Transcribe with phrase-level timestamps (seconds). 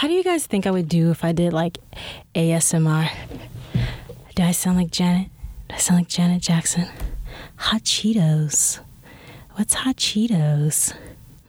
[0.00, 1.76] How do you guys think I would do if I did like
[2.34, 3.10] ASMR?
[4.34, 5.28] Do I sound like Janet?
[5.68, 6.86] Do I sound like Janet Jackson?
[7.56, 8.80] Hot Cheetos.
[9.56, 10.94] What's hot Cheetos?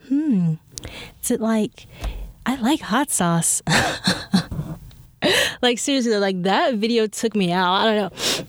[0.08, 0.56] Hmm.
[1.22, 1.86] Is it like
[2.44, 3.62] I like hot sauce?
[5.62, 7.72] like seriously, like that video took me out.
[7.72, 8.44] I don't know.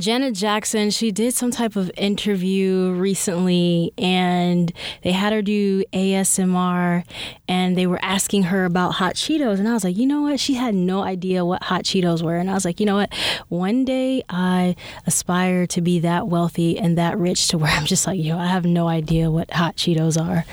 [0.00, 4.72] Janet Jackson, she did some type of interview recently and
[5.02, 7.04] they had her do ASMR
[7.48, 9.58] and they were asking her about hot Cheetos.
[9.58, 10.40] And I was like, you know what?
[10.40, 12.36] She had no idea what hot Cheetos were.
[12.36, 13.12] And I was like, you know what?
[13.48, 18.06] One day I aspire to be that wealthy and that rich to where I'm just
[18.06, 20.44] like, yo, I have no idea what hot Cheetos are.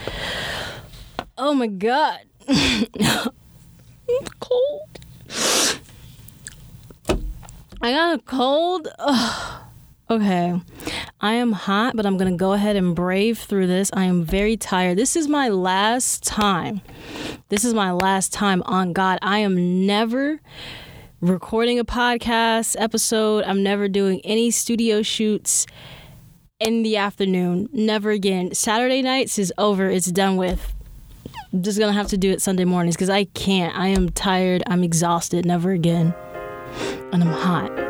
[1.38, 2.20] Oh my God.
[2.48, 3.30] It's
[4.39, 5.00] cold.
[7.85, 8.88] I got a cold.
[8.98, 9.62] Ugh.
[10.09, 10.59] Okay.
[11.21, 13.91] I am hot, but I'm going to go ahead and brave through this.
[13.94, 14.98] I am very tired.
[14.98, 16.81] This is my last time.
[17.49, 19.19] This is my last time on God.
[19.22, 20.41] I am never
[21.22, 23.44] recording a podcast episode.
[23.44, 25.67] I'm never doing any studio shoots
[26.59, 27.69] in the afternoon.
[27.72, 28.56] Never again.
[28.56, 29.91] Saturday nights is over.
[29.91, 30.73] It's done with.
[31.53, 33.78] I'm just going to have to do it Sunday mornings because I can't.
[33.78, 34.63] I am tired.
[34.66, 35.45] I'm exhausted.
[35.45, 36.16] Never again.
[37.12, 37.84] And I'm hot.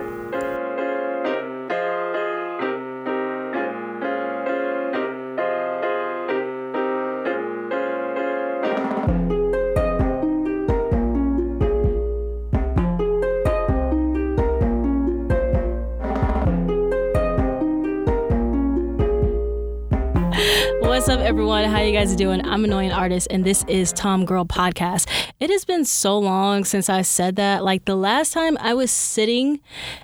[21.35, 21.65] Everyone?
[21.65, 22.47] How you guys doing?
[22.47, 25.05] I'm Annoying Artist, and this is Tom Girl Podcast.
[25.41, 27.61] It has been so long since I said that.
[27.61, 29.59] Like the last time I was sitting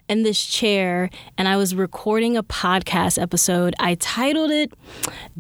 [0.10, 4.74] in this chair and I was recording a podcast episode, I titled it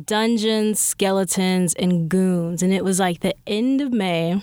[0.01, 2.63] Dungeons, Skeletons, and Goons.
[2.63, 4.41] And it was like the end of May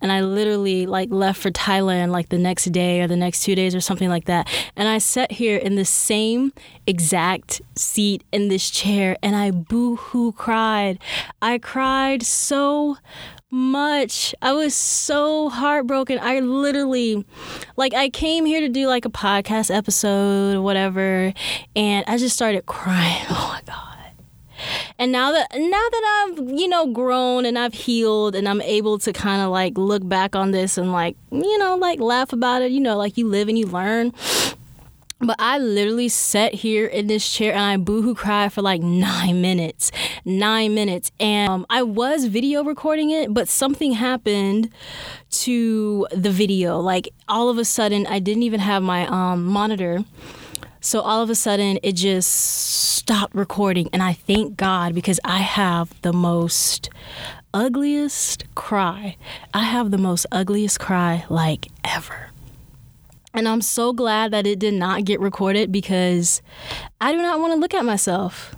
[0.00, 3.54] and I literally like left for Thailand like the next day or the next two
[3.54, 4.48] days or something like that.
[4.76, 6.52] And I sat here in the same
[6.86, 10.98] exact seat in this chair and I boo hoo cried.
[11.40, 12.96] I cried so
[13.54, 14.34] much.
[14.42, 16.18] I was so heartbroken.
[16.20, 17.24] I literally,
[17.76, 21.32] like, I came here to do like a podcast episode or whatever,
[21.76, 23.26] and I just started crying.
[23.30, 23.93] Oh my God.
[24.98, 28.98] And now that now that I've you know grown and I've healed and I'm able
[29.00, 32.62] to kind of like look back on this and like you know like laugh about
[32.62, 34.12] it, you know like you live and you learn.
[35.20, 39.40] But I literally sat here in this chair and I boohoo cried for like nine
[39.40, 39.90] minutes.
[40.24, 41.12] Nine minutes.
[41.18, 44.70] And um, I was video recording it, but something happened
[45.30, 46.78] to the video.
[46.78, 50.04] Like all of a sudden, I didn't even have my um, monitor.
[50.84, 53.88] So all of a sudden, it just stopped recording.
[53.94, 56.90] And I thank God because I have the most
[57.54, 59.16] ugliest cry.
[59.54, 62.28] I have the most ugliest cry like ever.
[63.32, 66.42] And I'm so glad that it did not get recorded because
[67.00, 68.54] I do not want to look at myself.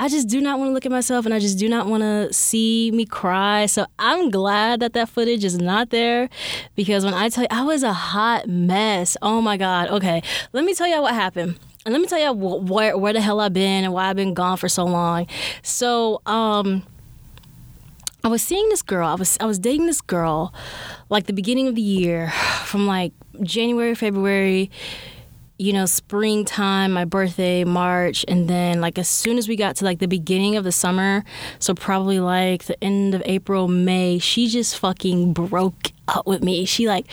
[0.00, 2.02] I just do not want to look at myself and I just do not want
[2.02, 3.66] to see me cry.
[3.66, 6.30] So I'm glad that that footage is not there
[6.74, 9.18] because when I tell you, I was a hot mess.
[9.20, 9.90] Oh my God.
[9.90, 10.22] Okay,
[10.54, 11.58] let me tell y'all what happened.
[11.84, 14.32] And let me tell you where, where the hell I've been and why I've been
[14.32, 15.26] gone for so long.
[15.62, 16.82] So, um,
[18.24, 19.06] I was seeing this girl.
[19.06, 20.52] I was I was dating this girl
[21.08, 22.30] like the beginning of the year
[22.64, 23.12] from like
[23.42, 24.70] January, February,
[25.60, 29.84] you know, springtime, my birthday, March, and then like as soon as we got to
[29.84, 31.22] like the beginning of the summer,
[31.58, 36.64] so probably like the end of April, May, she just fucking broke up with me.
[36.64, 37.06] She like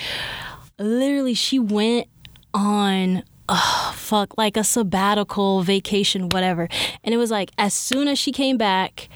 [0.79, 2.07] literally she went
[2.53, 6.67] on oh fuck like a sabbatical vacation whatever
[7.03, 9.07] and it was like as soon as she came back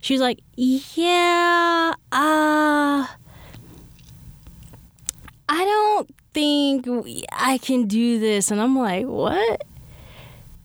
[0.00, 3.06] she was like yeah uh
[5.48, 6.86] I don't think
[7.32, 8.50] I can do this.
[8.50, 9.64] And I'm like, what?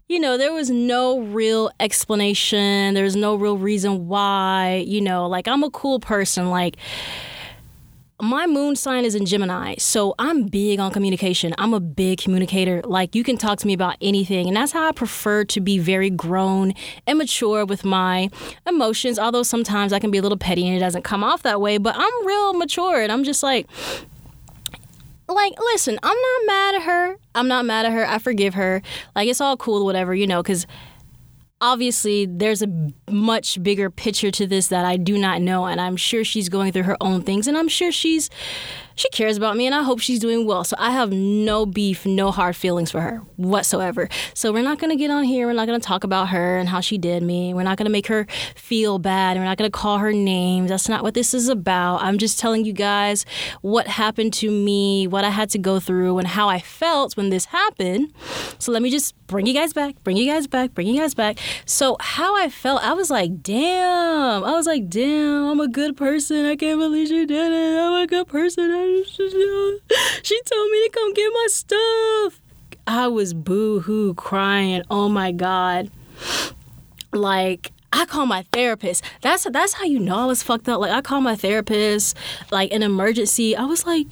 [0.07, 2.94] You know, there was no real explanation.
[2.94, 4.84] There was no real reason why.
[4.85, 6.52] You know, like I'm a cool person.
[6.52, 6.78] Like,
[8.22, 11.53] my moon sign is in Gemini, so I'm big on communication.
[11.58, 12.81] I'm a big communicator.
[12.85, 15.78] Like, you can talk to me about anything, and that's how I prefer to be
[15.79, 16.73] very grown
[17.05, 18.29] and mature with my
[18.66, 19.19] emotions.
[19.19, 21.79] Although sometimes I can be a little petty and it doesn't come off that way,
[21.79, 23.67] but I'm real mature, and I'm just like,
[25.28, 27.17] like listen i'm not mad at her.
[27.35, 28.08] I'm not mad at her.
[28.08, 28.81] I forgive her.
[29.16, 30.67] Like it's all cool whatever you know because
[31.61, 32.67] obviously there's a
[33.09, 36.73] much bigger picture to this that i do not know and i'm sure she's going
[36.73, 38.29] through her own things and i'm sure she's
[38.95, 40.63] she cares about me and I hope she's doing well.
[40.63, 44.09] So I have no beef, no hard feelings for her whatsoever.
[44.34, 45.47] So we're not going to get on here.
[45.47, 47.53] We're not going to talk about her and how she did me.
[47.53, 49.37] We're not going to make her feel bad.
[49.37, 50.69] We're not going to call her names.
[50.69, 52.01] That's not what this is about.
[52.01, 53.25] I'm just telling you guys
[53.61, 57.29] what happened to me, what I had to go through, and how I felt when
[57.29, 58.13] this happened.
[58.59, 61.13] So let me just bring you guys back, bring you guys back, bring you guys
[61.13, 61.40] back.
[61.66, 64.43] So, how I felt, I was like, damn.
[64.43, 66.45] I was like, damn, I'm a good person.
[66.45, 67.79] I can't believe she did it.
[67.79, 68.72] I'm a good person.
[70.24, 72.40] She told me to come get my stuff.
[72.88, 74.84] I was boo hoo crying.
[74.90, 75.91] Oh my God.
[77.12, 79.03] Like, I call my therapist.
[79.22, 80.82] That's that's how you know I was fucked up.
[80.82, 82.18] Like I call my therapist,
[82.52, 83.56] like an emergency.
[83.56, 84.08] I was like,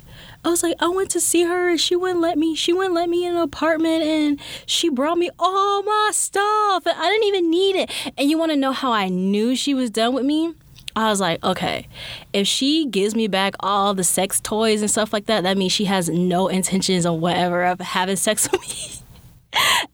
[0.46, 2.56] I was like, I went to see her and she wouldn't let me.
[2.56, 6.96] She wouldn't let me in an apartment and she brought me all my stuff and
[6.96, 7.92] I didn't even need it.
[8.18, 10.54] And you want to know how I knew she was done with me?
[10.96, 11.88] I was like, okay,
[12.34, 15.72] if she gives me back all the sex toys and stuff like that, that means
[15.72, 19.02] she has no intentions on whatever of having sex with me.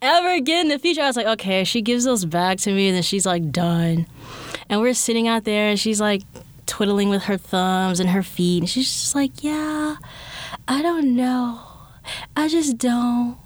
[0.01, 1.01] ever again in the future.
[1.01, 4.07] I was like, okay, she gives those back to me, and then she's like, done.
[4.69, 6.23] And we're sitting out there, and she's like
[6.65, 9.95] twiddling with her thumbs and her feet, and she's just like, yeah,
[10.67, 11.61] I don't know.
[12.35, 13.37] I just don't.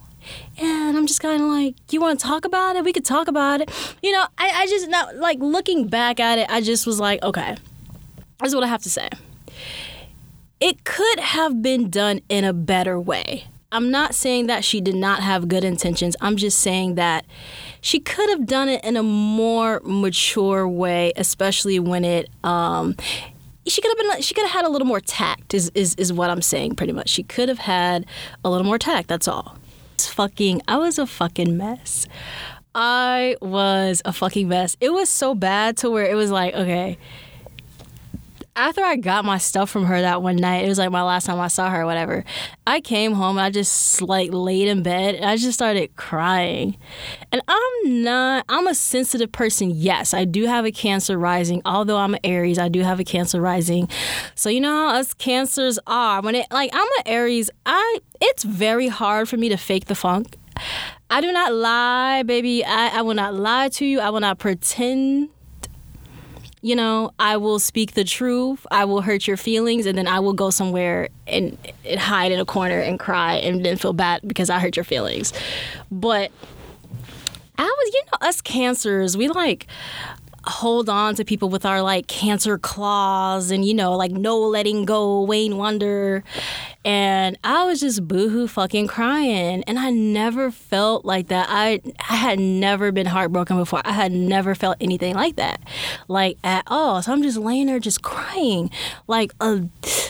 [0.57, 2.83] And I'm just kind of like, you want to talk about it?
[2.83, 3.95] We could talk about it.
[4.01, 7.21] You know, I, I just, not like looking back at it, I just was like,
[7.23, 7.55] okay,
[8.39, 9.09] this is what I have to say.
[10.59, 13.45] It could have been done in a better way.
[13.71, 16.15] I'm not saying that she did not have good intentions.
[16.19, 17.25] I'm just saying that
[17.79, 22.29] she could have done it in a more mature way, especially when it.
[22.43, 22.95] Um,
[23.65, 24.21] she could have been.
[24.21, 25.53] She could have had a little more tact.
[25.53, 26.75] Is is is what I'm saying.
[26.75, 28.05] Pretty much, she could have had
[28.43, 29.07] a little more tact.
[29.07, 29.57] That's all.
[30.01, 30.63] It's fucking.
[30.67, 32.07] I was a fucking mess.
[32.73, 34.75] I was a fucking mess.
[34.79, 36.97] It was so bad to where it was like, okay,
[38.55, 41.25] after I got my stuff from her that one night, it was like my last
[41.25, 42.25] time I saw her whatever.
[42.67, 46.77] I came home and I just like laid in bed and I just started crying.
[47.31, 49.71] And I'm not, I'm a sensitive person.
[49.73, 51.61] Yes, I do have a Cancer rising.
[51.65, 53.87] Although I'm an Aries, I do have a Cancer rising.
[54.35, 56.21] So you know how us Cancers are.
[56.21, 59.95] When it, like, I'm an Aries, I, it's very hard for me to fake the
[59.95, 60.37] funk.
[61.09, 62.63] I do not lie, baby.
[62.63, 63.99] I, I will not lie to you.
[63.99, 65.29] I will not pretend
[66.61, 68.65] you know, I will speak the truth.
[68.69, 72.39] I will hurt your feelings, and then I will go somewhere and, and hide in
[72.39, 75.33] a corner and cry and then feel bad because I hurt your feelings.
[75.89, 76.31] But
[77.57, 79.67] I was, you know, us cancers, we like
[80.45, 84.85] hold on to people with our like cancer claws and you know like no letting
[84.85, 86.23] go wayne wonder.
[86.83, 89.63] And i was just boohoo fucking crying.
[89.65, 91.47] And i never felt like that.
[91.49, 93.81] I i had never been heartbroken before.
[93.85, 95.61] I had never felt anything like that
[96.07, 97.01] like at all.
[97.01, 98.69] So i'm just laying there just crying
[99.07, 99.63] like a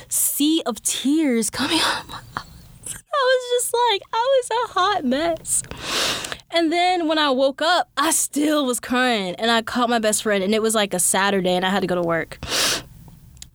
[0.09, 2.50] sea of tears coming eyes
[3.13, 5.63] I was just like, I was a hot mess.
[6.51, 9.35] And then when I woke up, I still was crying.
[9.35, 11.81] And I called my best friend, and it was like a Saturday, and I had
[11.81, 12.39] to go to work.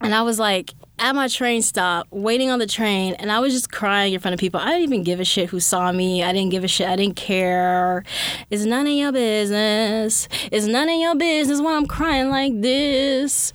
[0.00, 3.52] And I was like at my train stop, waiting on the train, and I was
[3.52, 4.60] just crying in front of people.
[4.60, 6.22] I didn't even give a shit who saw me.
[6.22, 6.88] I didn't give a shit.
[6.88, 8.02] I didn't care.
[8.50, 10.28] It's none of your business.
[10.50, 13.52] It's none of your business why I'm crying like this.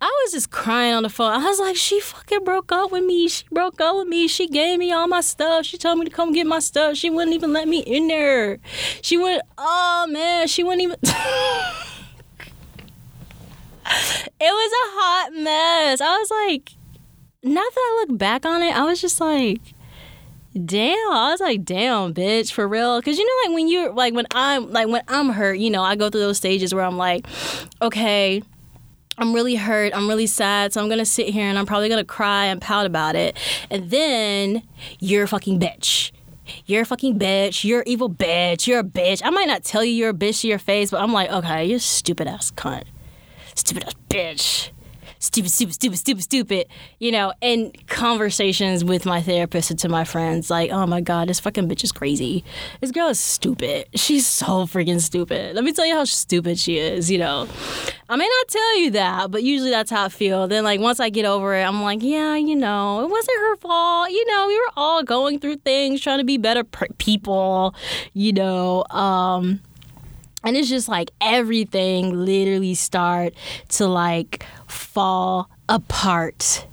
[0.00, 1.32] I was just crying on the phone.
[1.32, 3.26] I was like, she fucking broke up with me.
[3.26, 4.28] She broke up with me.
[4.28, 5.64] She gave me all my stuff.
[5.64, 6.96] She told me to come get my stuff.
[6.96, 8.58] She wouldn't even let me in there.
[9.02, 10.96] She went, oh man, she wouldn't even.
[11.02, 11.12] it
[14.40, 16.00] was a hot mess.
[16.00, 16.72] I was like,
[17.44, 19.60] not that I look back on it, I was just like,
[20.66, 24.14] damn i was like damn bitch for real because you know like when you're like
[24.14, 26.96] when i'm like when i'm hurt you know i go through those stages where i'm
[26.96, 27.26] like
[27.82, 28.40] okay
[29.16, 29.94] I'm really hurt.
[29.94, 30.72] I'm really sad.
[30.72, 33.14] So I'm going to sit here and I'm probably going to cry and pout about
[33.14, 33.36] it.
[33.70, 34.64] And then
[34.98, 36.10] you're a fucking bitch.
[36.66, 37.62] You're a fucking bitch.
[37.62, 38.66] You're evil bitch.
[38.66, 39.22] You're a bitch.
[39.24, 41.64] I might not tell you you're a bitch to your face, but I'm like, okay,
[41.64, 42.84] you're stupid ass cunt.
[43.54, 44.70] Stupid ass bitch
[45.24, 46.66] stupid, stupid, stupid, stupid, stupid,
[46.98, 51.28] you know, and conversations with my therapist and to my friends, like, oh my God,
[51.28, 52.44] this fucking bitch is crazy.
[52.80, 53.88] This girl is stupid.
[53.94, 55.54] She's so freaking stupid.
[55.54, 57.48] Let me tell you how stupid she is, you know.
[58.08, 60.46] I may not tell you that, but usually that's how I feel.
[60.46, 63.56] Then, like, once I get over it, I'm like, yeah, you know, it wasn't her
[63.56, 64.10] fault.
[64.10, 66.64] You know, we were all going through things, trying to be better
[66.98, 67.74] people,
[68.12, 68.84] you know.
[68.90, 69.60] Um,
[70.44, 73.32] and it's just like everything literally start
[73.70, 76.66] to like fall apart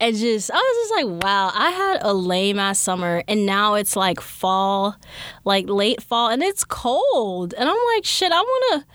[0.00, 3.74] and just I was just like, wow, I had a lame ass summer and now
[3.74, 4.96] it's like fall,
[5.44, 7.54] like late fall and it's cold.
[7.54, 8.86] And I'm like, shit, I wanna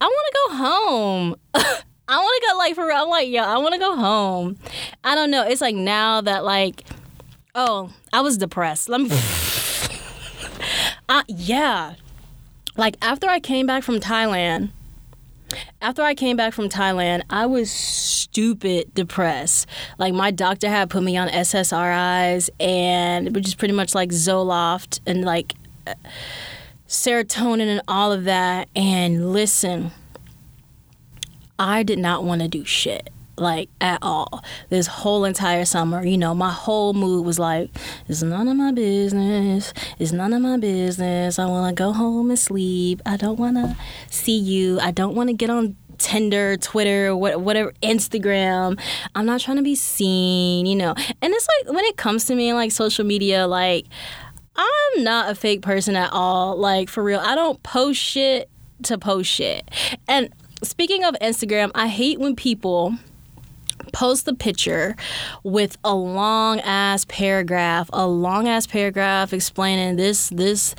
[0.00, 1.36] I wanna go home.
[2.08, 2.96] I wanna go like for real.
[2.96, 4.56] I'm like, yo, I wanna go home.
[5.04, 5.46] I don't know.
[5.46, 6.84] It's like now that like
[7.54, 8.88] Oh, I was depressed.
[8.88, 9.10] Let me.
[11.08, 11.94] uh, yeah.
[12.76, 14.70] Like after I came back from Thailand,
[15.80, 19.66] after I came back from Thailand, I was stupid depressed.
[19.98, 25.00] Like my doctor had put me on SSRIs and which is pretty much like Zoloft
[25.06, 25.54] and like
[26.86, 28.68] serotonin and all of that.
[28.76, 29.90] And listen,
[31.58, 33.10] I did not want to do shit
[33.40, 34.44] like at all.
[34.68, 37.70] This whole entire summer, you know, my whole mood was like,
[38.08, 39.72] it's none of my business.
[39.98, 41.38] It's none of my business.
[41.38, 43.02] I want to go home and sleep.
[43.06, 43.76] I don't want to
[44.08, 44.78] see you.
[44.80, 48.80] I don't want to get on Tinder, Twitter, whatever, Instagram.
[49.14, 50.94] I'm not trying to be seen, you know.
[50.96, 53.86] And it's like when it comes to me like social media, like
[54.56, 56.56] I'm not a fake person at all.
[56.56, 58.48] Like for real, I don't post shit
[58.84, 59.70] to post shit.
[60.08, 60.32] And
[60.62, 62.94] speaking of Instagram, I hate when people
[63.92, 64.96] post the picture
[65.42, 70.74] with a long ass paragraph, a long ass paragraph explaining this, this.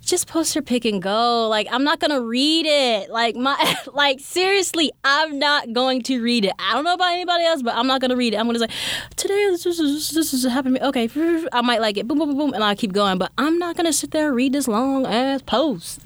[0.00, 1.48] Just post your pick and go.
[1.48, 3.10] Like I'm not gonna read it.
[3.10, 6.52] Like my, like seriously, I'm not going to read it.
[6.58, 8.36] I don't know about anybody else, but I'm not gonna read it.
[8.36, 8.68] I'm gonna say,
[9.16, 10.82] today this is this is happening.
[10.82, 11.08] Okay,
[11.52, 12.08] I might like it.
[12.08, 13.18] Boom, boom, boom, boom, and I'll keep going.
[13.18, 16.00] But I'm not gonna sit there and read this long ass post.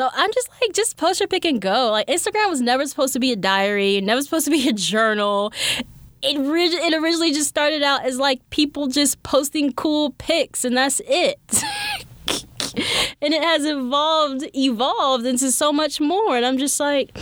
[0.00, 1.90] So I'm just like, just post your pick and go.
[1.90, 5.52] Like Instagram was never supposed to be a diary, never supposed to be a journal.
[6.22, 11.02] It, it originally just started out as like people just posting cool pics, and that's
[11.04, 11.38] it.
[13.20, 16.34] and it has evolved, evolved into so much more.
[16.34, 17.14] And I'm just like,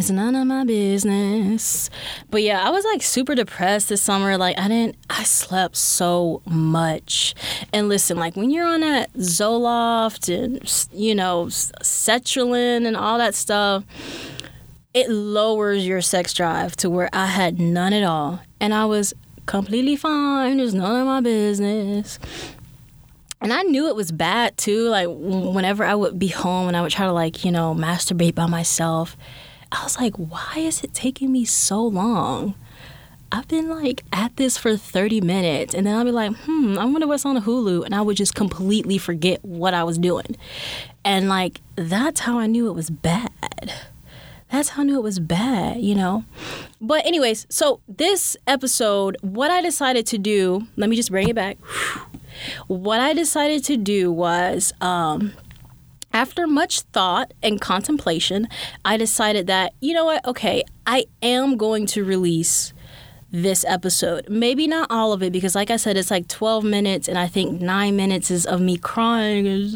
[0.00, 1.90] it's none of my business.
[2.30, 4.38] But yeah, I was like super depressed this summer.
[4.38, 7.34] Like I didn't I slept so much.
[7.70, 10.58] And listen, like when you're on that Zoloft and
[10.98, 13.84] you know, Sertraline and all that stuff,
[14.94, 18.40] it lowers your sex drive to where I had none at all.
[18.58, 19.12] And I was
[19.44, 20.60] completely fine.
[20.60, 22.18] It's none of my business.
[23.42, 24.88] And I knew it was bad too.
[24.88, 28.34] Like whenever I would be home and I would try to like, you know, masturbate
[28.34, 29.14] by myself
[29.72, 32.54] I was like, why is it taking me so long?
[33.32, 36.84] I've been like at this for 30 minutes and then I'll be like, hmm, I
[36.84, 37.84] wonder what's on Hulu.
[37.84, 40.36] And I would just completely forget what I was doing.
[41.04, 43.72] And like, that's how I knew it was bad.
[44.50, 46.24] That's how I knew it was bad, you know?
[46.80, 51.36] But, anyways, so this episode, what I decided to do, let me just bring it
[51.36, 51.56] back.
[52.66, 55.34] What I decided to do was, um,
[56.12, 58.48] after much thought and contemplation,
[58.84, 62.72] I decided that, you know what, okay, I am going to release
[63.32, 64.28] this episode.
[64.28, 67.28] Maybe not all of it because like I said it's like 12 minutes and I
[67.28, 69.70] think 9 minutes is of me crying and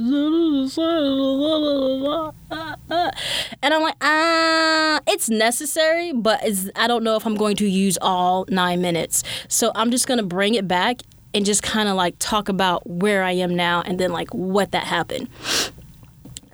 [3.62, 7.96] I'm like, "Ah, it's necessary, but it's, I don't know if I'm going to use
[8.02, 11.96] all 9 minutes." So I'm just going to bring it back and just kind of
[11.96, 15.28] like talk about where I am now and then like what that happened.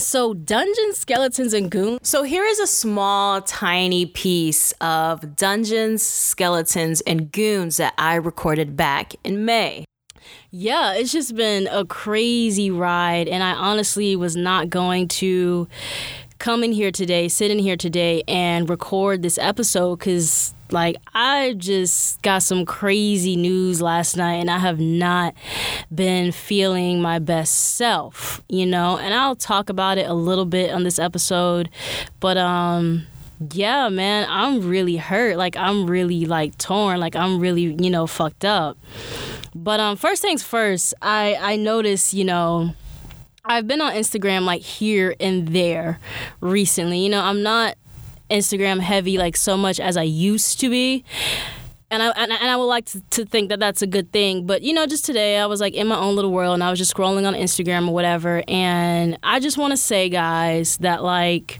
[0.00, 2.00] So, Dungeons, Skeletons, and Goons.
[2.02, 8.76] So, here is a small, tiny piece of Dungeons, Skeletons, and Goons that I recorded
[8.76, 9.84] back in May.
[10.50, 15.68] Yeah, it's just been a crazy ride, and I honestly was not going to
[16.38, 21.54] come in here today, sit in here today, and record this episode because like, I
[21.56, 25.34] just got some crazy news last night and I have not
[25.94, 28.98] been feeling my best self, you know?
[28.98, 31.68] And I'll talk about it a little bit on this episode.
[32.20, 33.06] But, um,
[33.52, 35.36] yeah, man, I'm really hurt.
[35.36, 37.00] Like, I'm really, like, torn.
[37.00, 38.76] Like, I'm really, you know, fucked up.
[39.54, 42.74] But, um, first things first, I, I noticed, you know,
[43.44, 45.98] I've been on Instagram like here and there
[46.40, 46.98] recently.
[46.98, 47.76] You know, I'm not
[48.30, 51.04] Instagram heavy like so much as I used to be.
[51.92, 54.46] And I, and, I would like to, to think that that's a good thing.
[54.46, 56.70] But, you know, just today I was like in my own little world and I
[56.70, 58.44] was just scrolling on Instagram or whatever.
[58.46, 61.58] And I just want to say, guys, that like,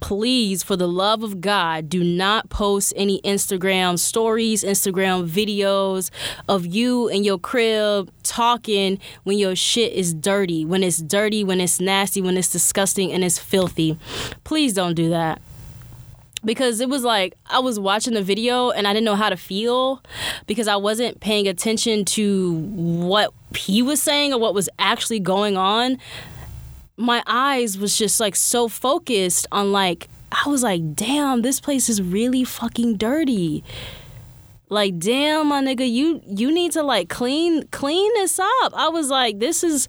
[0.00, 6.10] please, for the love of God, do not post any Instagram stories, Instagram videos
[6.50, 11.62] of you in your crib talking when your shit is dirty, when it's dirty, when
[11.62, 13.98] it's nasty, when it's disgusting and it's filthy.
[14.44, 15.40] Please don't do that
[16.44, 19.36] because it was like I was watching the video and I didn't know how to
[19.36, 20.02] feel
[20.46, 25.56] because I wasn't paying attention to what he was saying or what was actually going
[25.56, 25.98] on.
[26.96, 31.88] My eyes was just like so focused on like I was like, "Damn, this place
[31.88, 33.64] is really fucking dirty."
[34.68, 39.08] Like, "Damn, my nigga, you you need to like clean clean this up." I was
[39.08, 39.88] like, "This is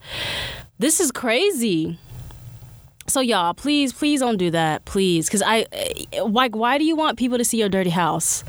[0.79, 1.97] this is crazy."
[3.09, 6.95] So y'all, please, please don't do that, please, because I, eh, like, why do you
[6.95, 8.43] want people to see your dirty house,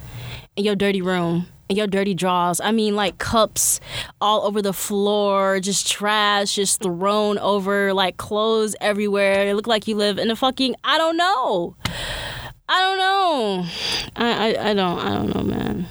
[0.56, 2.60] and your dirty room, and your dirty drawers.
[2.60, 3.80] I mean, like cups
[4.20, 9.46] all over the floor, just trash, just thrown over, like clothes everywhere.
[9.46, 11.76] It looked like you live in a fucking I don't know.
[12.68, 13.66] I don't know.
[14.16, 15.86] I, I, I don't I don't know, man.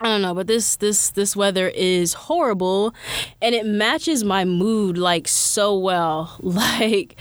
[0.00, 2.94] I don't know, but this this this weather is horrible
[3.40, 6.38] and it matches my mood like so well.
[6.42, 7.16] Like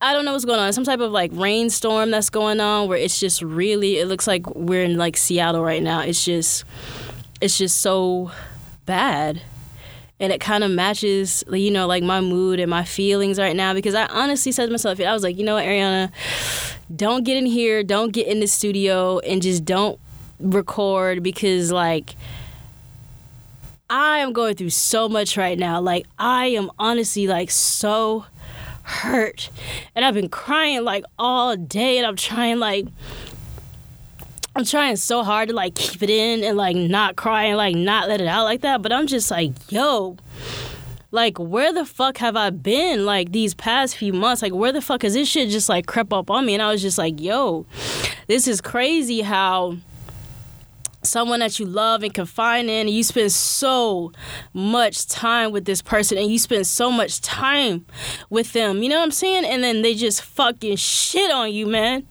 [0.00, 0.72] I don't know what's going on.
[0.72, 4.46] Some type of like rainstorm that's going on where it's just really it looks like
[4.54, 6.00] we're in like Seattle right now.
[6.00, 6.64] It's just
[7.40, 8.30] it's just so
[8.86, 9.42] bad.
[10.20, 13.74] And it kind of matches, you know, like my mood and my feelings right now
[13.74, 16.12] because I honestly said to myself, I was like, you know what, Ariana,
[16.94, 19.98] don't get in here, don't get in the studio and just don't
[20.44, 22.14] record because like
[23.90, 25.80] I am going through so much right now.
[25.80, 28.26] Like I am honestly like so
[28.82, 29.50] hurt.
[29.94, 32.86] And I've been crying like all day and I'm trying like
[34.56, 37.74] I'm trying so hard to like keep it in and like not cry and like
[37.74, 40.16] not let it out like that, but I'm just like, yo,
[41.10, 44.42] like where the fuck have I been like these past few months?
[44.42, 46.54] Like where the fuck has this shit just like crept up on me?
[46.54, 47.66] And I was just like, yo,
[48.28, 49.76] this is crazy how
[51.06, 54.12] someone that you love and confide in and you spend so
[54.52, 57.84] much time with this person and you spend so much time
[58.30, 59.44] with them you know what i'm saying?
[59.44, 62.06] And then they just fucking shit on you man.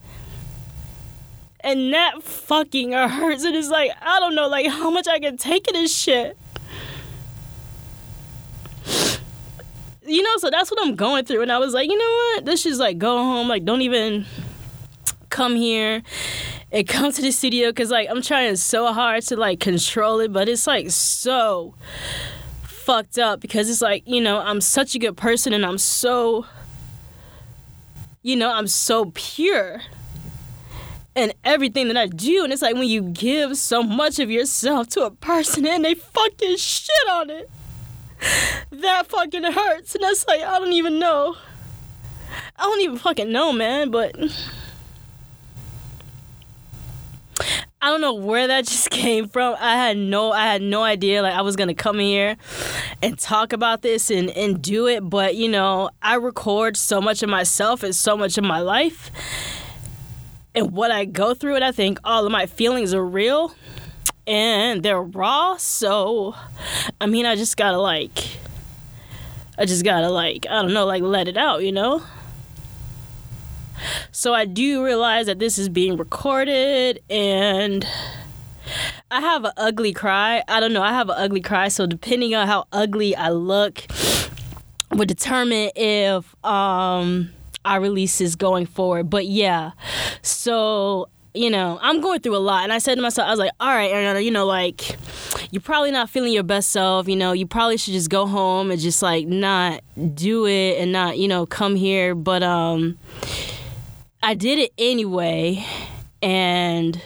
[1.61, 5.37] And that fucking hurts and it's like i don't know like how much i can
[5.37, 6.37] take of this shit.
[10.05, 12.45] You know so that's what i'm going through and i was like you know what?
[12.45, 14.25] This is like go home like don't even
[15.29, 16.03] come here
[16.73, 20.33] and come to the studio because like I'm trying so hard to like control it,
[20.33, 21.75] but it's like so
[22.63, 26.45] fucked up because it's like you know I'm such a good person and I'm so
[28.23, 29.81] you know I'm so pure
[31.15, 32.43] and everything that I do.
[32.43, 35.93] And it's like when you give so much of yourself to a person and they
[35.93, 37.51] fucking shit on it
[38.71, 39.93] that fucking hurts.
[39.93, 41.37] And that's like I don't even know.
[42.57, 44.15] I don't even fucking know man but
[47.83, 49.57] I don't know where that just came from.
[49.59, 52.37] I had no I had no idea like I was gonna come here
[53.01, 57.23] and talk about this and, and do it, but you know, I record so much
[57.23, 59.11] of myself and so much of my life
[60.55, 63.53] and what I go through and I think all of my feelings are real
[64.25, 66.35] and they're raw, so
[67.01, 68.17] I mean I just gotta like
[69.57, 72.01] I just gotta like I don't know, like let it out, you know?
[74.15, 77.83] So I do realize that this is being recorded and
[79.09, 80.43] I have an ugly cry.
[80.47, 80.83] I don't know.
[80.83, 81.67] I have an ugly cry.
[81.69, 83.83] So depending on how ugly I look
[84.91, 87.31] would determine if um
[87.65, 89.09] I release this going forward.
[89.09, 89.71] But yeah.
[90.21, 92.63] So you know, I'm going through a lot.
[92.63, 94.95] And I said to myself, I was like, all right, Ariana, you know, like,
[95.49, 97.07] you're probably not feeling your best self.
[97.07, 99.81] You know, you probably should just go home and just, like, not
[100.13, 102.13] do it and not, you know, come here.
[102.13, 102.99] But, um,
[104.23, 105.65] I did it anyway,
[106.21, 106.99] and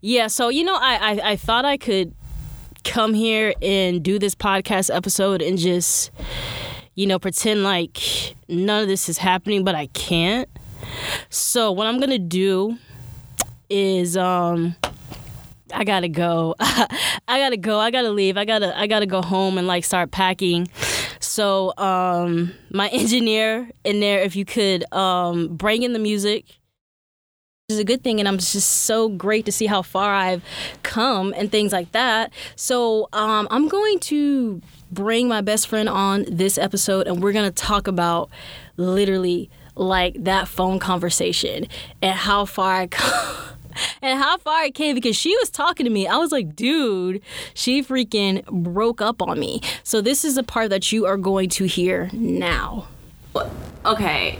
[0.00, 0.26] yeah.
[0.26, 2.12] So you know, I, I I thought I could
[2.82, 6.10] come here and do this podcast episode and just
[6.96, 10.48] you know pretend like none of this is happening, but I can't.
[11.30, 12.78] So what I'm gonna do
[13.70, 14.74] is um
[15.72, 16.56] I gotta go.
[16.60, 17.78] I gotta go.
[17.78, 18.36] I gotta leave.
[18.36, 20.68] I gotta I gotta go home and like start packing.
[21.36, 26.46] So um, my engineer in there, if you could um, bring in the music,
[27.68, 30.40] which is a good thing and i'm just so great to see how far i've
[30.84, 32.32] come and things like that.
[32.54, 37.50] So um, i'm going to bring my best friend on this episode and we're going
[37.52, 38.30] to talk about
[38.76, 41.66] literally like that phone conversation
[42.00, 43.55] and how far i come
[44.02, 46.06] and how far it came because she was talking to me.
[46.06, 47.22] I was like, dude,
[47.54, 49.60] she freaking broke up on me.
[49.82, 52.88] So this is the part that you are going to hear now.
[53.84, 54.38] Okay,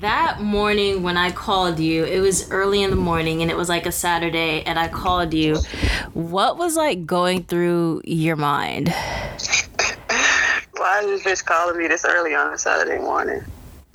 [0.00, 3.68] that morning when I called you, it was early in the morning and it was
[3.68, 5.56] like a Saturday, and I called you.
[6.12, 8.88] What was like going through your mind?
[10.76, 13.42] Why is this bitch calling me this early on a Saturday morning?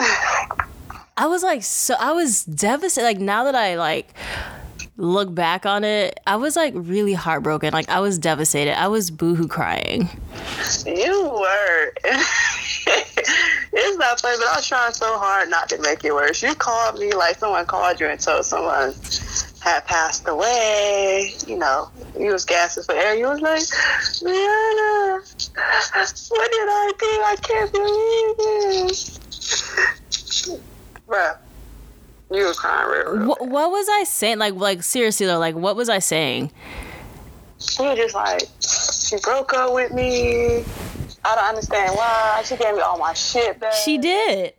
[1.18, 3.06] I was like, so I was devastated.
[3.06, 4.14] Like now that I like
[5.02, 7.74] look back on it, I was like really heartbroken.
[7.74, 8.80] Like I was devastated.
[8.80, 10.10] I was boohoo crying.
[10.86, 11.94] You were.
[13.74, 16.44] it's not funny, but I was trying so hard not to make it worse.
[16.44, 18.94] You called me like someone called you and told someone
[19.62, 21.34] had passed away.
[21.48, 23.16] You know, you was gasping for air.
[23.16, 23.62] You was like,
[24.22, 25.22] Rihanna,
[26.30, 27.06] what did I do?
[27.26, 28.38] I can't believe
[28.88, 29.20] this.
[31.08, 31.38] Bruh.
[32.32, 34.38] You were crying real, real what, what was I saying?
[34.38, 36.52] Like, like seriously though, like what was I saying?
[37.60, 40.64] She were just like, she broke up with me.
[41.24, 42.42] I don't understand why.
[42.46, 43.74] She gave me all my shit back.
[43.74, 44.54] She did.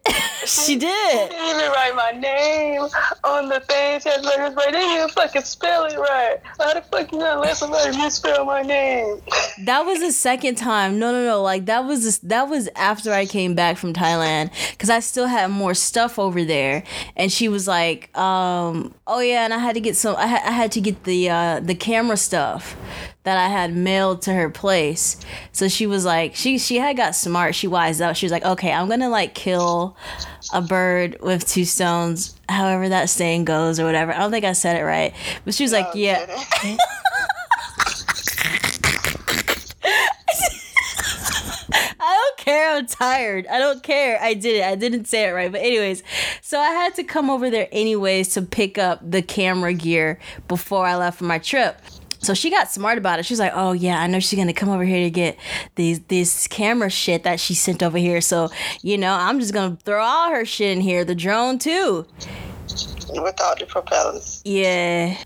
[0.47, 1.31] She did.
[1.31, 2.83] She didn't even write my name
[3.25, 4.01] on the thing.
[4.01, 6.39] She had to like, they didn't even fucking spell it right.
[6.59, 9.21] How the fuck you gonna let somebody misspell my name?
[9.65, 10.99] That was the second time.
[10.99, 11.43] No, no, no.
[11.43, 15.51] Like that was that was after I came back from Thailand because I still had
[15.51, 16.85] more stuff over there.
[17.17, 20.17] And she was like, um, "Oh yeah," and I had to get some.
[20.17, 22.77] I had, I had to get the uh, the camera stuff
[23.25, 25.17] that I had mailed to her place.
[25.53, 27.55] So she was like, she she had got smart.
[27.55, 28.17] She wised up.
[28.17, 29.97] She was like, okay, I'm gonna like kill
[30.53, 34.13] a bird with two stones, however that saying goes or whatever.
[34.13, 36.27] I don't think I said it right, but she was like, Oh, yeah.
[42.05, 42.71] I don't care.
[42.77, 43.47] I'm tired.
[43.47, 44.19] I don't care.
[44.21, 44.65] I did it.
[44.65, 45.51] I didn't say it right.
[45.51, 46.03] But, anyways,
[46.41, 50.85] so I had to come over there anyways to pick up the camera gear before
[50.87, 51.81] I left for my trip.
[52.23, 53.27] So she got smart about it.
[53.27, 55.37] She's like, "Oh yeah, I know she's gonna come over here to get
[55.75, 58.21] these this camera shit that she sent over here.
[58.21, 58.49] So
[58.81, 62.07] you know, I'm just gonna throw all her shit in here, the drone too.
[63.11, 64.41] Without the propellers.
[64.45, 65.19] Yeah,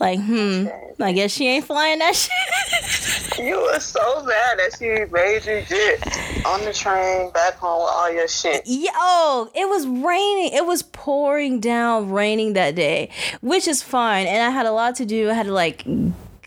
[0.00, 0.66] like hmm,
[0.98, 2.32] I guess she ain't flying that shit.
[3.38, 7.90] You were so mad that she made you get on the train back home with
[7.90, 8.62] all your shit.
[8.66, 10.52] Yeah, oh, it was raining.
[10.52, 13.08] It was pouring down, raining that day,
[13.40, 14.26] which is fine.
[14.26, 15.30] And I had a lot to do.
[15.30, 15.86] I had to like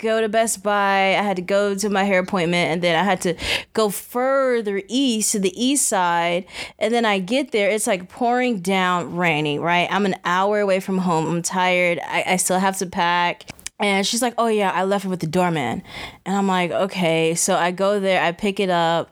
[0.03, 1.15] go to Best Buy.
[1.17, 3.35] I had to go to my hair appointment, and then I had to
[3.73, 6.45] go further east to the east side.
[6.77, 9.61] And then I get there, it's like pouring down, raining.
[9.61, 11.25] Right, I'm an hour away from home.
[11.27, 11.99] I'm tired.
[12.05, 13.45] I, I still have to pack.
[13.79, 15.83] And she's like, "Oh yeah, I left it with the doorman."
[16.25, 19.11] And I'm like, "Okay." So I go there, I pick it up.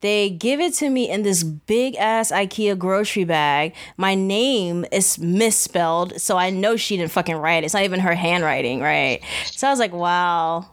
[0.00, 3.74] They give it to me in this big ass IKEA grocery bag.
[3.96, 7.66] My name is misspelled, so I know she didn't fucking write it.
[7.66, 9.22] It's not even her handwriting, right?
[9.46, 10.66] So I was like, "Wow."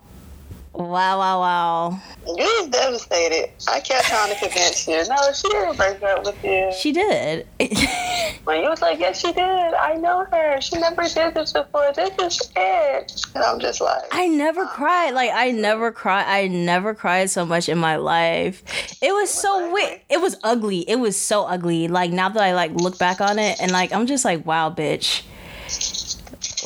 [0.78, 2.02] Wow, wow, wow.
[2.28, 3.50] You devastated.
[3.68, 5.04] I kept trying to convince you.
[5.10, 6.72] No, she didn't break up with you.
[6.72, 7.48] She did.
[8.44, 9.42] When you was like, yes, she did.
[9.42, 10.62] I know her.
[10.62, 11.92] She never did this before.
[11.94, 13.26] This is it.
[13.34, 15.12] And I'm just like, I never cried.
[15.12, 16.26] Like I never cried.
[16.28, 18.64] I never cried so much in my life.
[19.02, 20.00] It was so weird.
[20.10, 20.82] It was ugly.
[20.88, 21.88] It was so ugly.
[21.88, 24.70] Like now that I like look back on it and like I'm just like, wow,
[24.70, 25.24] bitch.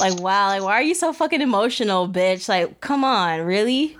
[0.01, 2.49] Like wow, like why are you so fucking emotional, bitch?
[2.49, 3.97] Like come on, really?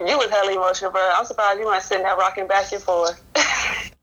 [0.00, 1.10] you was hella emotional, bro.
[1.16, 3.22] I'm surprised you weren't sitting there rocking back and forth.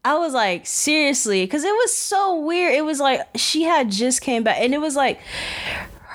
[0.05, 2.73] I was like, seriously, because it was so weird.
[2.75, 5.19] It was like she had just came back, and it was like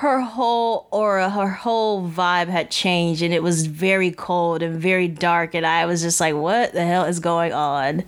[0.01, 5.09] her whole aura, her whole vibe had changed, and it was very cold and very
[5.09, 5.55] dark.
[5.55, 8.05] And I was just like, what the hell is going on?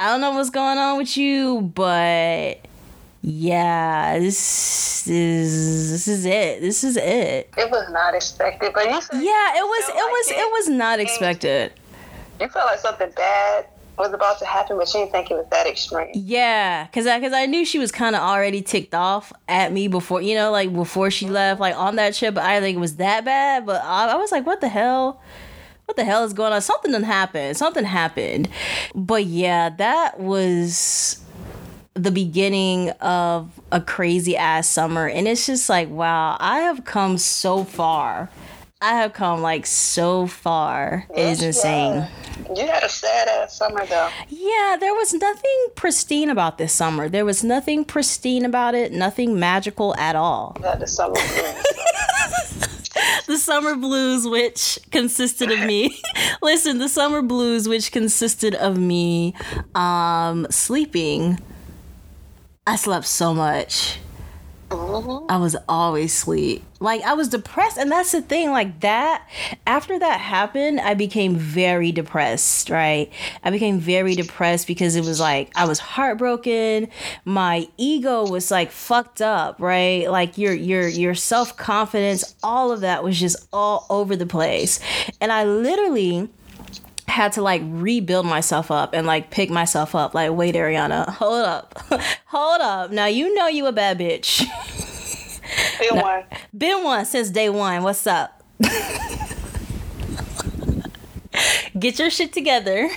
[0.00, 2.58] I don't know what's going on with you, but
[3.26, 6.60] yeah, this is this is it.
[6.60, 7.48] This is it.
[7.56, 9.88] it was not expected, but you said Yeah, it was.
[9.88, 10.30] It like was.
[10.30, 11.72] It was not expected.
[12.38, 15.46] You felt like something bad was about to happen, but she didn't think it was
[15.50, 16.10] that extreme.
[16.12, 19.88] Yeah, cause I, cause I knew she was kind of already ticked off at me
[19.88, 22.36] before, you know, like before she left, like on that trip.
[22.36, 23.64] I didn't think it was that bad.
[23.64, 25.22] But I, I was like, what the hell?
[25.86, 26.60] What the hell is going on?
[26.60, 27.56] Something done happened.
[27.56, 28.50] Something happened.
[28.94, 31.23] But yeah, that was
[31.94, 37.18] the beginning of a crazy ass summer, and it's just like, wow, I have come
[37.18, 38.30] so far.
[38.80, 41.06] I have come like so far.
[41.16, 42.06] It is insane.
[42.54, 44.10] You had a sad ass summer though.
[44.28, 47.08] Yeah, there was nothing pristine about this summer.
[47.08, 50.56] There was nothing pristine about it, nothing magical at all.
[50.60, 51.66] The summer blues.
[53.26, 55.98] The summer blues, which consisted of me.
[56.42, 59.34] Listen, the summer blues, which consisted of me
[59.74, 61.38] um, sleeping.
[62.66, 63.98] I slept so much.
[64.70, 65.30] Mm-hmm.
[65.30, 66.64] I was always sleep.
[66.80, 68.50] Like I was depressed, and that's the thing.
[68.50, 69.28] Like that,
[69.66, 72.70] after that happened, I became very depressed.
[72.70, 76.88] Right, I became very depressed because it was like I was heartbroken.
[77.24, 79.60] My ego was like fucked up.
[79.60, 84.26] Right, like your your your self confidence, all of that was just all over the
[84.26, 84.80] place,
[85.20, 86.30] and I literally
[87.06, 90.14] had to like rebuild myself up and like pick myself up.
[90.14, 91.78] Like, wait, Ariana, hold up,
[92.26, 92.90] hold up.
[92.90, 94.44] Now you know you a bad bitch.
[95.78, 96.24] Feel one.
[96.56, 97.82] Been one since day one.
[97.82, 98.42] What's up?
[101.78, 102.88] Get your shit together.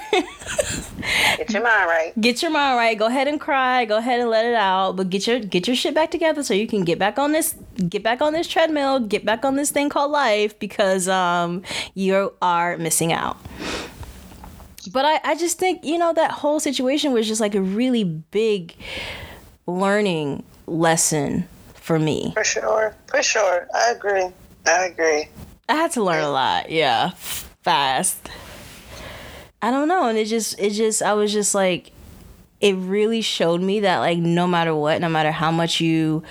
[1.37, 2.21] Get your mind right.
[2.21, 2.97] Get your mind right.
[2.97, 3.85] Go ahead and cry.
[3.85, 4.95] Go ahead and let it out.
[4.95, 7.55] But get your get your shit back together so you can get back on this
[7.89, 8.99] get back on this treadmill.
[8.99, 11.63] Get back on this thing called life because um
[11.95, 13.37] you are missing out.
[14.91, 18.03] But I, I just think, you know, that whole situation was just like a really
[18.03, 18.75] big
[19.65, 22.31] learning lesson for me.
[22.33, 22.95] For sure.
[23.07, 23.67] For sure.
[23.73, 24.27] I agree.
[24.65, 25.29] I agree.
[25.69, 26.69] I had to learn a lot.
[26.69, 27.11] Yeah,
[27.61, 28.29] fast.
[29.61, 31.91] I don't know, and it just it just I was just like
[32.59, 36.23] it really showed me that like no matter what no matter how much you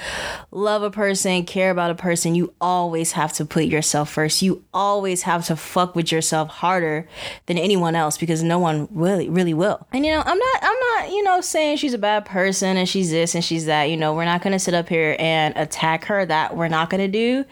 [0.51, 4.43] love a person care about a person you always have to put yourself first.
[4.43, 7.07] You always have to fuck with yourself harder
[7.47, 9.87] than anyone else because no one really really will.
[9.93, 12.89] And you know i'm not i'm not you know saying she's a bad person and
[12.89, 13.85] she's this and she's that.
[13.85, 16.27] You know we're not gonna sit up here and attack her.
[16.27, 17.45] That we're not gonna do.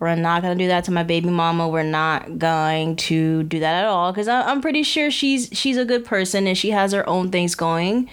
[0.00, 1.68] We're not gonna do that to my baby mama.
[1.68, 5.84] We're not going to do that at all because i'm pretty sure she's she's a
[5.84, 8.08] good person and she has her own things going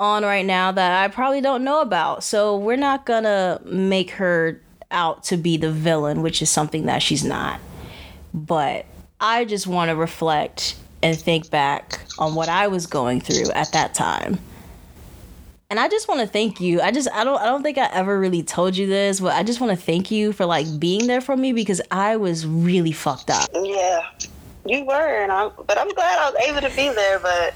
[0.00, 2.24] on right now that I probably don't know about.
[2.24, 7.02] So we're not gonna make her out to be the villain, which is something that
[7.02, 7.60] she's not.
[8.34, 8.86] But
[9.20, 13.72] I just want to reflect and think back on what I was going through at
[13.72, 14.38] that time.
[15.70, 16.82] And I just want to thank you.
[16.82, 19.42] I just I don't I don't think I ever really told you this, but I
[19.42, 22.92] just want to thank you for like being there for me because I was really
[22.92, 23.48] fucked up.
[23.54, 24.06] Yeah.
[24.66, 27.18] You were, and I'm, but I'm glad I was able to be there.
[27.18, 27.54] But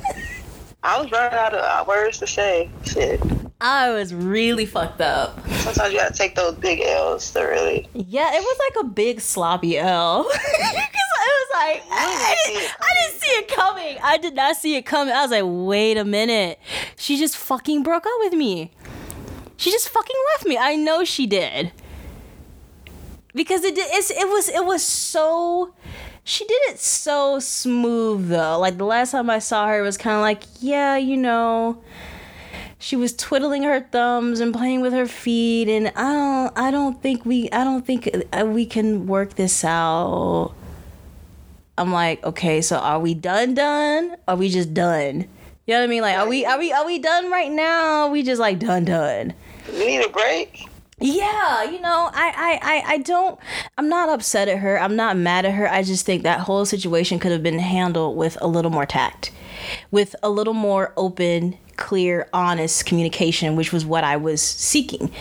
[0.83, 2.71] I was running out of uh, words to say.
[2.85, 3.21] Shit.
[3.61, 5.41] I was really fucked up.
[5.49, 7.89] Sometimes you gotta take those big L's to really.
[7.95, 10.31] Yeah, it was like a big sloppy L.
[10.33, 13.99] Because it was like, I, didn't, I didn't see it coming.
[14.03, 15.12] I did not see it coming.
[15.12, 16.61] I was like, wait a minute.
[16.97, 18.71] She just fucking broke up with me.
[19.57, 20.59] She just fucking left me.
[20.59, 21.73] I know she did.
[23.35, 25.75] Because it it's, it was it was so
[26.27, 28.59] she did it so smooth though.
[28.59, 31.81] Like the last time I saw her, was kind of like, yeah, you know,
[32.81, 37.01] she was twiddling her thumbs and playing with her feet, and I don't, I don't
[37.01, 40.53] think we, I don't think uh, we can work this out.
[41.79, 43.55] I'm like, okay, so are we done?
[43.55, 44.17] Done?
[44.27, 45.29] Are we just done?
[45.67, 46.03] You know what I mean?
[46.03, 48.09] Like, are we, are we, are we done right now?
[48.09, 49.33] we just like done, done.
[49.73, 50.67] You need a break
[50.99, 53.39] yeah you know I, I i i don't
[53.77, 54.81] i'm not upset at her.
[54.81, 55.71] I'm not mad at her.
[55.71, 59.31] I just think that whole situation could have been handled with a little more tact
[59.91, 65.13] with a little more open clear honest communication which was what i was seeking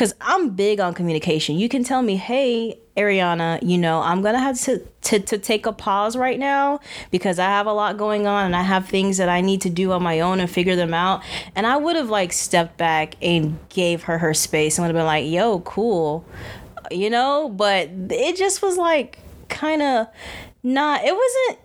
[0.00, 4.38] because i'm big on communication you can tell me hey Ariana, you know, I'm gonna
[4.38, 8.26] have to, to to take a pause right now because I have a lot going
[8.26, 10.76] on and I have things that I need to do on my own and figure
[10.76, 11.22] them out.
[11.54, 15.00] And I would have like stepped back and gave her her space and would have
[15.00, 16.24] been like, "Yo, cool,"
[16.90, 17.48] you know.
[17.48, 20.06] But it just was like kind of
[20.62, 21.02] not.
[21.04, 21.58] It wasn't.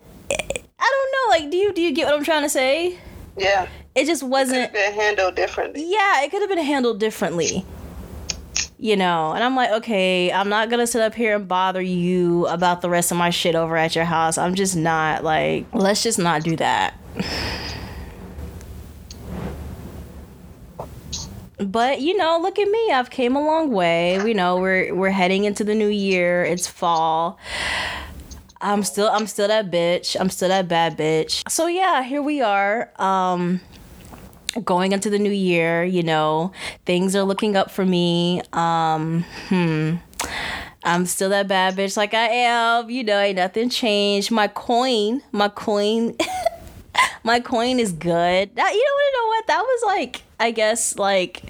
[0.79, 1.37] I don't know.
[1.37, 2.97] Like, do you do you get what I'm trying to say?
[3.37, 3.67] Yeah.
[3.95, 4.63] It just wasn't.
[4.63, 5.91] It could have been handled differently.
[5.91, 7.65] Yeah, it could have been handled differently
[8.77, 12.45] you know and i'm like okay i'm not gonna sit up here and bother you
[12.47, 14.37] about the rest of my shit over at your house.
[14.37, 16.95] I'm just not like let's just not do that.
[21.57, 22.91] But you know look at me.
[22.91, 24.15] I've came a long way.
[24.27, 26.43] You know we're we're heading into the new year.
[26.43, 27.39] It's fall.
[28.61, 30.15] I'm still i'm still that bitch.
[30.19, 31.49] I'm still that bad bitch.
[31.49, 32.91] So yeah here we are.
[32.97, 33.61] Um
[34.63, 36.51] going into the new year, you know,
[36.85, 38.41] things are looking up for me.
[38.53, 39.95] Um, hmm.
[40.83, 42.89] I'm still that bad bitch like I am.
[42.89, 44.31] You know, ain't nothing changed.
[44.31, 46.15] My coin, my coin,
[47.23, 48.55] my coin is good.
[48.55, 48.95] That you know?
[49.05, 49.47] You know what?
[49.47, 51.43] That was like, I guess, like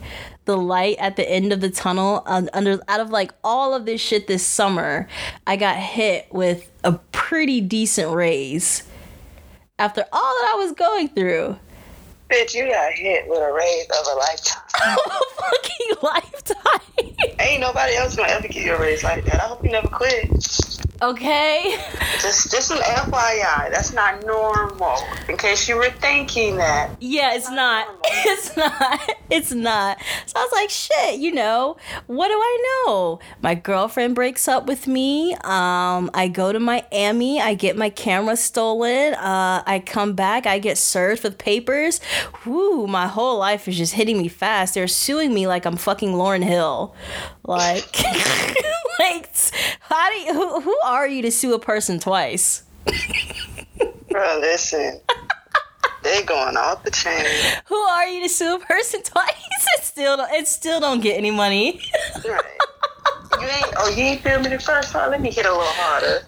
[0.45, 2.23] the light at the end of the tunnel.
[2.25, 5.07] under out of like all of this shit this summer,
[5.45, 8.83] I got hit with a pretty decent raise
[9.77, 11.57] after all that I was going through.
[12.29, 14.63] Bitch, you got hit with a raise of a lifetime.
[15.05, 17.35] a fucking lifetime.
[17.39, 19.35] Ain't nobody else gonna ever give you a raise like that.
[19.35, 20.29] I hope you never quit.
[21.01, 21.77] Okay.
[22.21, 24.95] Just just an FYI, that's not normal.
[25.27, 26.95] In case you were thinking that.
[26.99, 27.87] Yeah, it's not.
[27.87, 27.95] not.
[28.27, 29.11] It's not.
[29.29, 29.97] It's not.
[30.25, 31.77] So I was like, shit, you know,
[32.07, 33.19] what do I know?
[33.41, 35.33] My girlfriend breaks up with me.
[35.43, 40.59] Um, I go to Miami, I get my camera stolen, uh, I come back, I
[40.59, 41.99] get served with papers.
[42.45, 44.73] Whoo, my whole life is just hitting me fast.
[44.73, 46.95] They're suing me like I'm fucking Lauryn Hill.
[47.43, 47.85] Like
[48.99, 49.29] like
[49.79, 52.63] how do you who, who are you to sue a person twice?
[54.09, 55.01] Bro, listen.
[56.03, 57.25] They going off the chain.
[57.65, 59.33] Who are you to sue a person twice?
[59.77, 61.81] It still don't, it still don't get any money.
[62.27, 62.41] right.
[63.41, 65.11] You ain't oh you ain't me the first time.
[65.11, 66.25] Let me hit a little harder.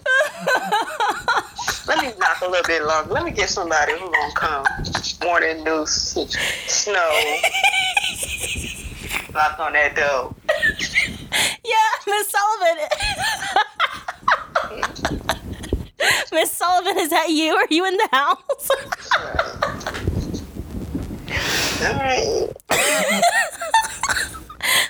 [1.86, 3.14] Let me knock a little bit longer.
[3.14, 4.66] Let me get somebody who gonna come.
[5.24, 6.18] Morning news,
[6.66, 7.38] snow.
[9.32, 10.34] Knock on that door.
[11.64, 11.74] Yeah,
[12.06, 12.78] Miss Sullivan.
[16.32, 17.54] Miss Sullivan, is that you?
[17.54, 18.70] Are you in the house?
[21.82, 22.48] All right.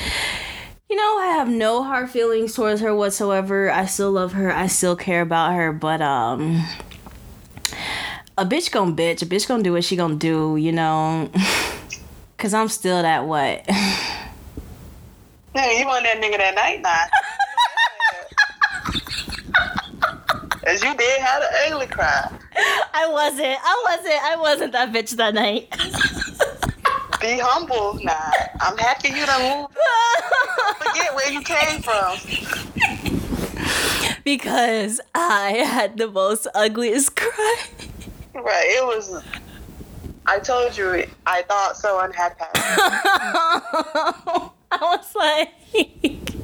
[0.89, 3.71] You know, I have no hard feelings towards her whatsoever.
[3.71, 4.53] I still love her.
[4.53, 6.65] I still care about her, but um
[8.39, 9.23] a bitch gonna bitch.
[9.23, 11.31] A bitch gonna do what she gonna do, you know.
[12.39, 13.69] Cause I'm still that what?
[15.55, 17.05] Yeah, you want that nigga that night now.
[20.65, 22.31] As you did have an ugly cry.
[22.95, 23.59] I wasn't.
[23.63, 24.23] I wasn't.
[24.23, 25.69] I wasn't that bitch that night.
[27.21, 28.31] Be humble now.
[28.61, 29.77] I'm happy you done moved.
[30.79, 32.19] Forget where you came from.
[34.25, 37.65] because I had the most ugliest cry.
[38.35, 38.67] Right.
[38.67, 39.23] It was.
[40.27, 41.07] I told you.
[41.27, 42.45] I thought so unhappy.
[42.55, 45.51] I was like,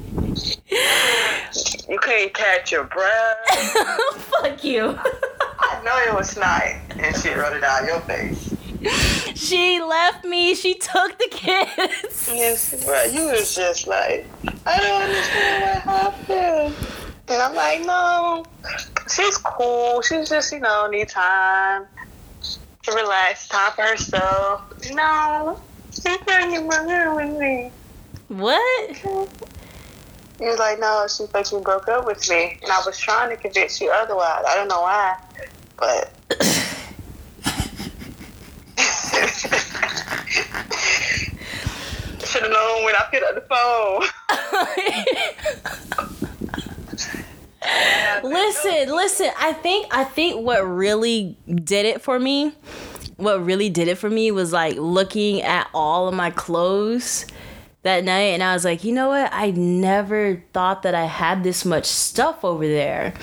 [1.89, 3.49] You can't catch your breath.
[4.17, 4.99] fuck you.
[5.61, 8.55] I know it was night, and she wrote it down your face.
[9.35, 10.55] She left me.
[10.55, 12.29] She took the kids.
[12.33, 13.05] Yes, bro.
[13.05, 14.27] You was just like,
[14.67, 16.75] I don't understand what happened.
[17.29, 18.45] And I'm like, no,
[19.15, 20.03] she's cool.
[20.03, 21.87] She's just, you know, need time
[22.83, 24.63] to relax, time for herself.
[24.93, 27.71] No, she's trying to get my with me.
[28.29, 29.29] What?
[30.39, 32.59] He was like, no, she fucking broke up with me.
[32.63, 34.45] And I was trying to convince you otherwise.
[34.47, 35.17] I don't know why,
[35.77, 36.13] but.
[42.25, 44.03] Should have known when I picked up the phone.
[48.31, 49.31] listen, listen.
[49.39, 52.53] I think I think what really did it for me,
[53.17, 57.25] what really did it for me was like looking at all of my clothes
[57.83, 59.31] that night and I was like, "You know what?
[59.33, 63.15] I never thought that I had this much stuff over there."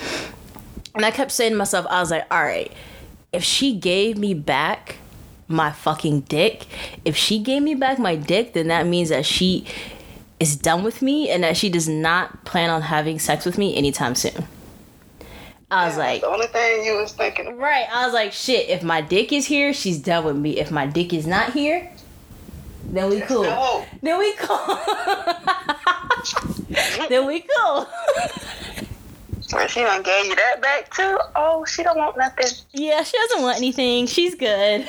[0.94, 2.72] And I kept saying to myself, I was like, "All right,
[3.32, 4.96] if she gave me back
[5.48, 6.66] my fucking dick,
[7.04, 9.66] if she gave me back my dick, then that means that she
[10.40, 13.76] is done with me and that she does not plan on having sex with me
[13.76, 14.46] anytime soon."
[15.68, 17.56] I was like, the only thing you was thinking.
[17.56, 17.86] Right.
[17.92, 20.58] I was like, shit, if my dick is here, she's done with me.
[20.60, 21.90] If my dick is not here,
[22.92, 23.42] then we cool.
[23.42, 23.84] No.
[24.02, 24.58] Then we cool.
[27.08, 27.86] then we cool.
[29.52, 31.18] Well, she done gave you that back too.
[31.36, 32.46] Oh, she don't want nothing.
[32.72, 34.06] yeah, she doesn't want anything.
[34.06, 34.88] She's good.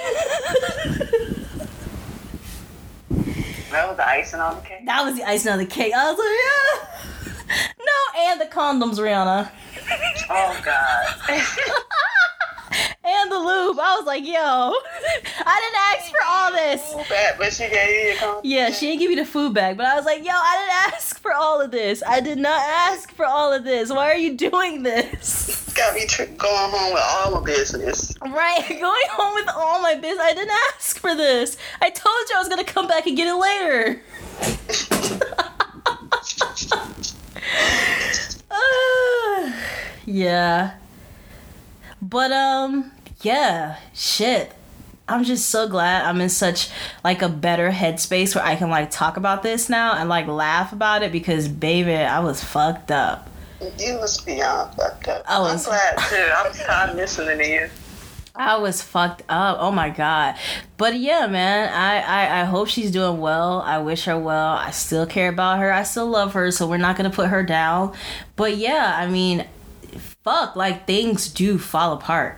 [3.72, 4.86] That was the icing on the cake.
[4.86, 5.94] that was the icing on the cake.
[5.94, 6.88] I was like, yeah.
[7.78, 7.94] No,
[8.32, 9.52] and the condoms, Rihanna.
[10.30, 11.06] Oh God.
[13.04, 13.80] And the lube.
[13.80, 17.38] I was like, yo, I didn't ask for all this.
[17.38, 20.06] But she gave you Yeah, she didn't give me the food bag, but I was
[20.06, 22.04] like, yo, I didn't ask for all of this.
[22.06, 23.92] I did not ask for all of this.
[23.92, 25.68] Why are you doing this?
[25.78, 28.18] got me tri- going home with all my business.
[28.22, 30.26] Right, going home with all my business.
[30.26, 31.58] I didn't ask for this.
[31.82, 34.02] I told you I was gonna come back and get it later.
[38.50, 39.64] Ah,
[40.06, 40.74] yeah.
[42.02, 44.52] But um yeah, shit.
[45.10, 46.70] I'm just so glad I'm in such
[47.04, 50.74] like a better headspace where I can like talk about this now and like laugh
[50.74, 53.30] about it because baby, I was fucked up.
[53.80, 55.24] You was beyond fucked up.
[55.28, 56.32] I was- I'm glad too.
[56.36, 57.70] I'm tired listening to you.
[58.36, 59.58] I was fucked up.
[59.60, 60.36] Oh my god.
[60.78, 63.62] But yeah, man, I, I I hope she's doing well.
[63.62, 64.54] I wish her well.
[64.54, 65.74] I still care about her.
[65.74, 67.96] I still love her, so we're not gonna put her down.
[68.36, 69.48] But yeah, I mean,
[70.28, 72.38] fuck, like things do fall apart.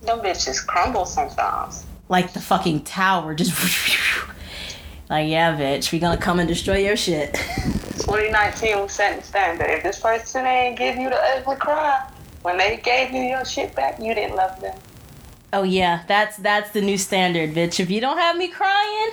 [0.00, 1.84] Them bitches crumble sometimes.
[2.08, 3.52] Like the fucking tower just
[5.10, 7.34] like yeah, bitch, we gonna come and destroy your shit.
[7.34, 9.68] 2019 was setting the standard.
[9.68, 12.10] If this person ain't give you the ugly cry
[12.40, 14.78] when they gave you your shit back, you didn't love them.
[15.52, 17.78] Oh yeah, that's that's the new standard, bitch.
[17.78, 19.10] If you don't have me crying,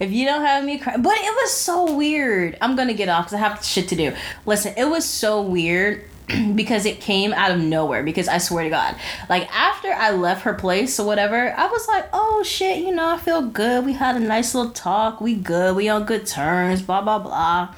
[0.00, 2.56] if you don't have me crying, but it was so weird.
[2.60, 4.14] I'm gonna get off because I have shit to do.
[4.46, 6.04] Listen, it was so weird
[6.54, 8.02] because it came out of nowhere.
[8.02, 8.96] Because I swear to God,
[9.28, 13.08] like after I left her place or whatever, I was like, oh shit, you know,
[13.08, 13.84] I feel good.
[13.84, 15.20] We had a nice little talk.
[15.20, 15.76] We good.
[15.76, 16.82] We on good terms.
[16.82, 17.74] Blah blah blah.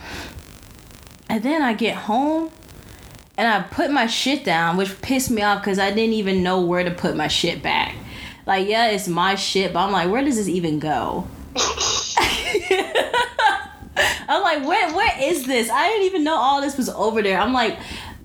[1.28, 2.50] And then I get home
[3.36, 6.60] and I put my shit down, which pissed me off because I didn't even know
[6.60, 7.94] where to put my shit back.
[8.46, 11.26] Like, yeah, it's my shit, but I'm like, where does this even go?
[14.28, 15.70] I'm like, where where is this?
[15.70, 17.38] I didn't even know all this was over there.
[17.38, 17.78] I'm like,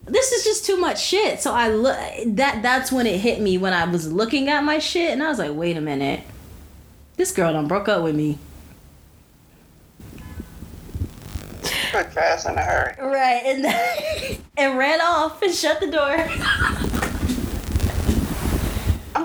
[0.06, 1.40] this is just too much shit.
[1.40, 4.80] So I look that that's when it hit me when I was looking at my
[4.80, 6.22] shit and I was like, wait a minute.
[7.18, 8.38] This girl done broke up with me.
[11.92, 12.96] Fast, in a hurry.
[13.00, 17.36] Right, and and ran off and shut the door.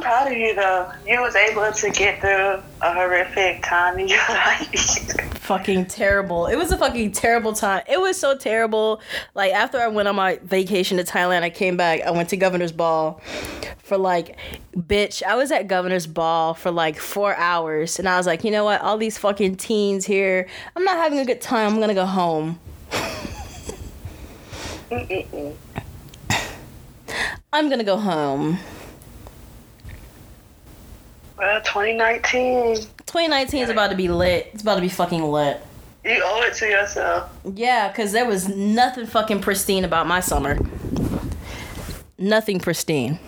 [0.04, 0.92] Proud of you though.
[1.06, 4.68] You was able to get through a horrific time in your life.
[5.38, 6.44] fucking terrible.
[6.46, 7.84] It was a fucking terrible time.
[7.88, 9.00] It was so terrible.
[9.34, 12.02] Like after I went on my vacation to Thailand, I came back.
[12.02, 13.18] I went to Governor's Ball
[13.78, 14.36] for like,
[14.76, 15.22] bitch.
[15.22, 18.64] I was at Governor's Ball for like four hours, and I was like, you know
[18.64, 18.82] what?
[18.82, 20.46] All these fucking teens here.
[20.76, 21.72] I'm not having a good time.
[21.72, 22.60] I'm gonna go home.
[27.54, 28.58] I'm gonna go home.
[31.36, 32.76] Uh, well, 2019.
[32.76, 34.50] 2019 is about to be lit.
[34.52, 35.60] It's about to be fucking lit.
[36.04, 37.30] You owe it to yourself.
[37.54, 40.58] Yeah, because there was nothing fucking pristine about my summer.
[42.18, 43.18] Nothing pristine.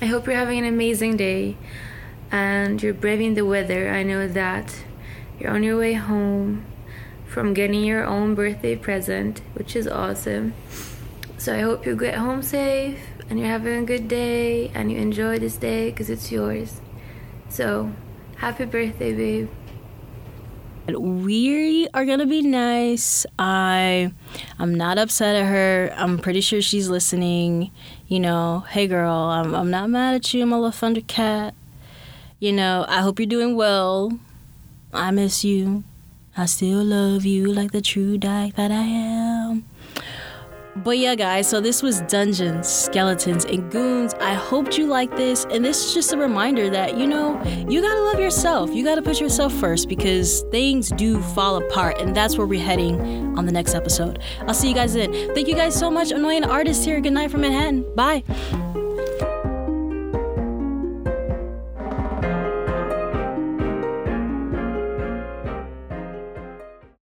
[0.00, 1.56] I hope you're having an amazing day
[2.30, 3.90] and you're braving the weather.
[3.90, 4.76] I know that
[5.40, 6.64] you're on your way home
[7.26, 10.54] from getting your own birthday present, which is awesome.
[11.38, 12.98] So I hope you get home safe
[13.28, 16.80] and you're having a good day and you enjoy this day because it's yours.
[17.48, 17.92] So,
[18.36, 19.48] happy birthday, babe.
[20.88, 23.26] We are gonna be nice.
[23.38, 24.12] I
[24.58, 25.92] I'm not upset at her.
[25.96, 27.72] I'm pretty sure she's listening.
[28.06, 31.54] You know, hey girl, I'm I'm not mad at you, my little Thundercat.
[32.38, 34.16] You know, I hope you're doing well.
[34.92, 35.82] I miss you.
[36.36, 39.64] I still love you like the true dyke that I am.
[40.84, 44.14] But yeah, guys, so this was Dungeons, Skeletons, and Goons.
[44.20, 47.80] I hoped you liked this, and this is just a reminder that, you know, you
[47.80, 48.70] gotta love yourself.
[48.72, 53.36] You gotta put yourself first because things do fall apart, and that's where we're heading
[53.36, 54.20] on the next episode.
[54.42, 55.12] I'll see you guys then.
[55.34, 56.10] Thank you guys so much.
[56.12, 57.00] Annoying artist here.
[57.00, 57.84] Good night from Manhattan.
[57.94, 58.22] Bye.